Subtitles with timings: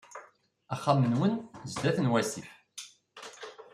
[0.73, 1.33] Axxam-nnun
[1.71, 2.49] sdat n wasif.